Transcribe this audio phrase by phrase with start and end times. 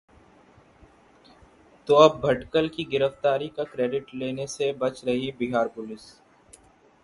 [1.87, 6.11] तो अब भटकल की गिरफ्तारी का क्रेडिट लेने से बच रही बिहार पुलिस...